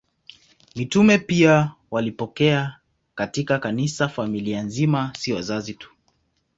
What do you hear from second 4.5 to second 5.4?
nzima, si